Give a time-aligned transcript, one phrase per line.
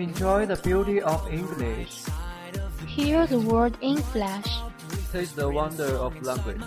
[0.00, 2.04] Enjoy the beauty of English.
[2.86, 4.48] Hear the word in flash.
[5.12, 6.62] Taste the wonder of language.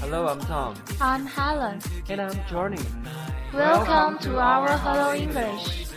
[0.00, 0.74] Hello, I'm Tom.
[0.98, 1.78] I'm Helen.
[2.08, 2.80] And I'm Johnny.
[3.52, 5.88] Welcome to our Hello English.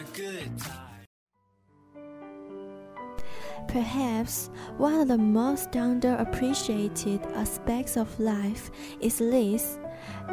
[3.70, 9.79] Perhaps one of the most underappreciated aspects of life is this.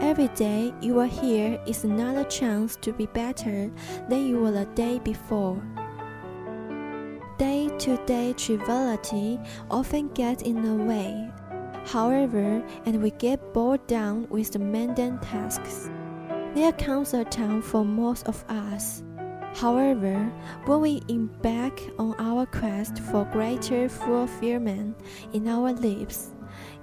[0.01, 3.71] Every day you are here is another chance to be better
[4.09, 5.63] than you were the day before.
[7.39, 9.39] Day to day triviality
[9.71, 11.31] often gets in the way,
[11.85, 15.91] however, and we get bored down with the mundane tasks.
[16.55, 19.03] There comes a time for most of us
[19.57, 20.31] However,
[20.67, 24.99] when we embark on our quest for greater fulfillment
[25.33, 26.35] in our lives,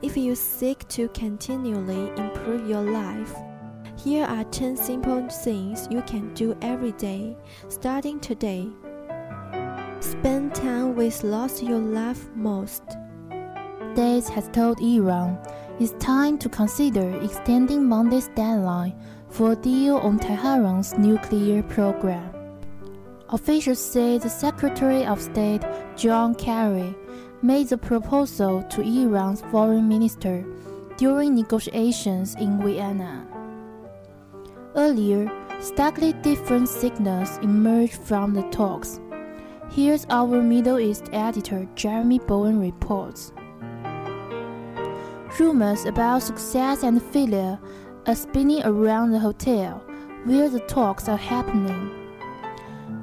[0.03, 3.33] if you seek to continually improve your life,
[3.95, 7.37] here are 10 simple things you can do every day,
[7.69, 8.67] starting today.
[10.01, 12.83] Spend time with those you love most.
[13.95, 15.39] Days has told Iran
[15.79, 18.93] it's time to consider extending Monday's deadline
[19.29, 22.29] for a deal on Tehran's nuclear program.
[23.29, 25.63] Officials say the Secretary of State,
[25.95, 26.93] John Kerry,
[27.43, 30.45] made the proposal to Iran's foreign minister
[30.95, 33.27] during negotiations in Vienna.
[34.75, 39.01] Earlier, starkly different signals emerged from the talks.
[39.69, 43.33] Here's our Middle East editor Jeremy Bowen reports.
[45.37, 47.59] Rumors about success and failure
[48.07, 49.83] are spinning around the hotel
[50.23, 51.91] where the talks are happening.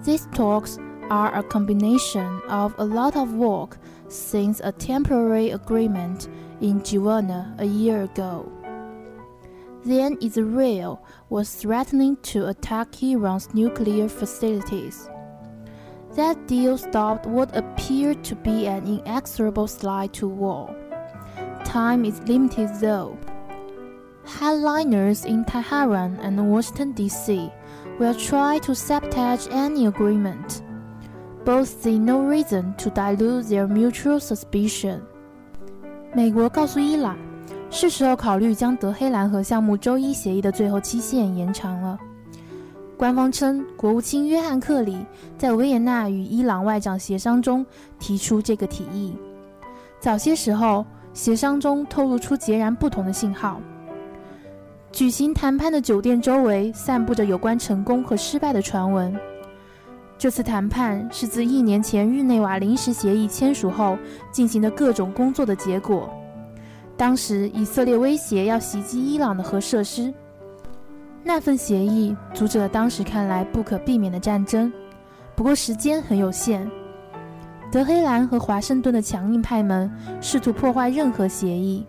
[0.04, 0.78] These talks
[1.10, 6.28] are a combination of a lot of work since a temporary agreement
[6.60, 8.50] in Geneva a year ago.
[9.84, 15.08] Then Israel was threatening to attack Iran's nuclear facilities.
[16.16, 20.74] That deal stopped what appeared to be an inexorable slide to war.
[21.64, 23.18] Time is limited though.
[24.26, 27.50] Headliners in Tehran and Washington, D.C
[28.00, 30.62] will try to sabotage any agreement.
[31.44, 35.00] Both see no reason to dilute their mutual suspicion.
[36.14, 37.16] 美国告诉伊朗，
[37.70, 41.98] 是时候考虑将德黑兰核项目周一协议的最后期限延长了。
[42.96, 44.98] 官方称，国务卿约翰·克里
[45.38, 47.64] 在维也纳与伊朗外长协商中
[47.98, 49.16] 提出这个提议。
[49.98, 50.84] 早些时候，
[51.14, 53.58] 协商中透露出截然不同的信号。
[54.92, 59.16] 举行谈判的酒店周围散布着有关成功和失败的传闻。
[60.20, 63.96] 这次谈判是自一年前日内瓦临时协议签署后
[64.30, 66.10] 进行的各种工作的结果。
[66.94, 70.12] 当时以色列威胁要袭击伊朗的核设施，
[71.24, 74.70] 那份协议阻止了当时看来不可避免的战争。
[75.34, 76.70] 不过时间很有限，
[77.72, 81.86] 德黑兰和华盛顿的强硬派们试图破坏任何协议。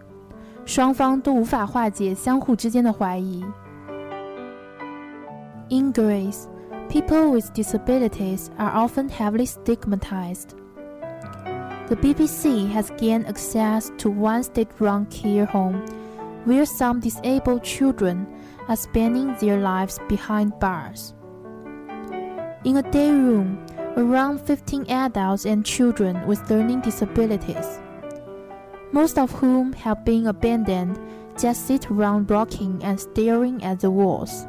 [0.63, 3.43] 双方都无法化解相互之间的怀疑。
[5.67, 6.45] In Greece,
[6.91, 10.49] people with disabilities are often heavily stigmatized.
[11.87, 15.85] The BBC has gained access to one state-run care home
[16.45, 18.27] where some disabled children
[18.67, 21.13] are spending their lives behind bars.
[22.65, 23.65] In a day room,
[23.97, 27.79] around 15 adults and children with learning disabilities
[28.91, 30.99] most of whom have been abandoned,
[31.39, 34.45] just sit around rocking and staring at the walls.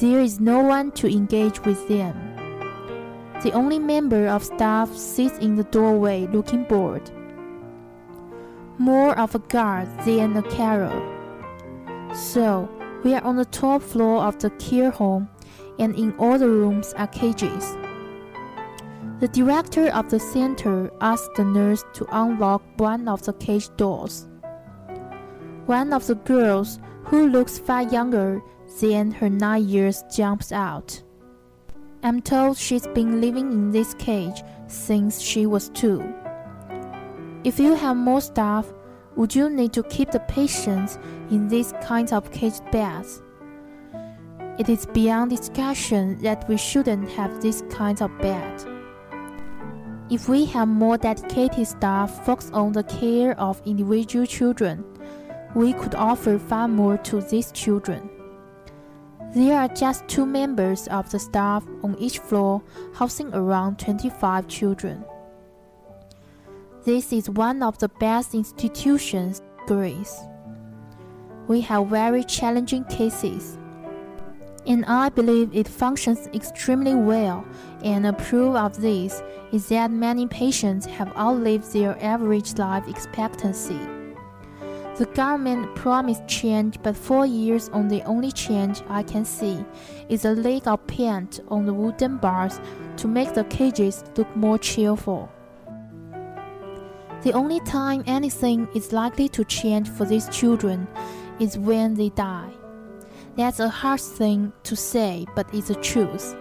[0.00, 2.14] There is no one to engage with them.
[3.42, 7.10] The only member of staff sits in the doorway looking bored.
[8.78, 10.96] More of a guard than a carer.
[12.14, 12.68] So,
[13.04, 15.28] we are on the top floor of the care home,
[15.78, 17.76] and in all the rooms are cages.
[19.20, 24.26] The director of the center asked the nurse to unlock one of the cage doors.
[25.66, 28.42] One of the girls, who looks far younger
[28.80, 31.02] than her nine years, jumps out.
[32.02, 36.02] I'm told she's been living in this cage since she was two.
[37.44, 38.72] If you have more staff,
[39.14, 40.98] would you need to keep the patients
[41.30, 43.22] in these kinds of caged beds?
[44.58, 48.64] It is beyond discussion that we shouldn't have this kind of bed.
[50.10, 54.84] If we have more dedicated staff focused on the care of individual children,
[55.54, 58.10] we could offer far more to these children.
[59.34, 62.62] There are just two members of the staff on each floor
[62.92, 65.06] housing around 25 children.
[66.84, 70.20] This is one of the best institutions in Greece.
[71.48, 73.56] We have very challenging cases.
[74.66, 77.44] and I believe it functions extremely well.
[77.82, 83.80] And a proof of this is that many patients have outlived their average life expectancy.
[84.96, 89.64] The government promised change, but four years on the only change I can see
[90.10, 92.60] is a lick of paint on the wooden bars
[92.98, 95.30] to make the cages look more cheerful.
[97.22, 100.86] The only time anything is likely to change for these children
[101.38, 102.50] is when they die.
[103.34, 106.36] That's a harsh thing to say, but it's the truth.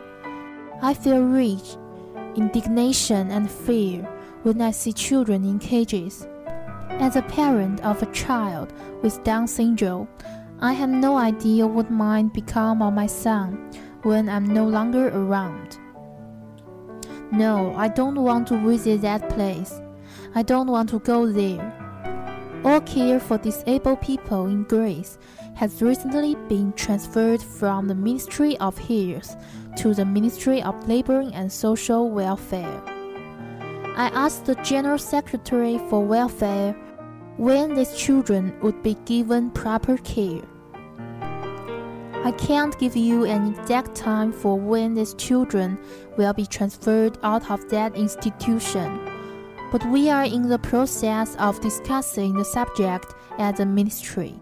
[0.82, 1.78] I feel rage,
[2.36, 4.02] indignation, and fear
[4.44, 6.28] when I see children in cages.
[7.00, 10.08] As a parent of a child with Down syndrome,
[10.60, 13.72] I have no idea what might become of my son
[14.04, 15.78] when I'm no longer around.
[17.32, 19.82] No, I don't want to visit that place.
[20.36, 21.74] I don't want to go there.
[22.64, 25.18] All care for disabled people in Greece
[25.56, 29.36] has recently been transferred from the Ministry of Health
[29.78, 33.01] to the Ministry of Labor and Social Welfare.
[34.02, 36.74] I asked the General Secretary for Welfare
[37.38, 40.42] when these children would be given proper care.
[42.24, 45.78] I can't give you an exact time for when these children
[46.18, 48.90] will be transferred out of that institution,
[49.72, 54.34] but we are in the process of discussing the subject at the ministry.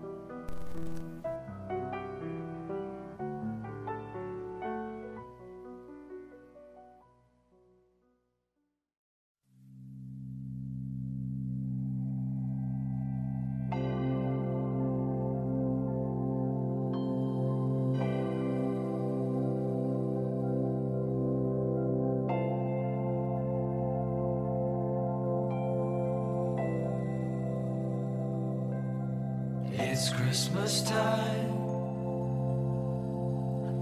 [30.30, 31.56] Christmas time.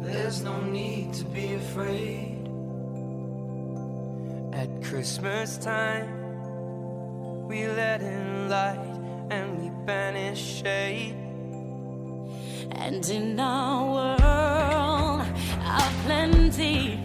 [0.02, 2.48] There's no need to be afraid.
[4.54, 6.08] At Christmas time,
[7.50, 8.80] we let in light
[9.30, 11.18] and we banish shade.
[12.72, 15.28] And in our world
[15.68, 16.98] of plenty,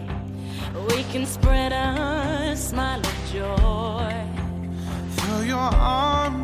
[0.87, 4.13] we can spread a smile of joy.
[5.17, 6.42] Throw your arms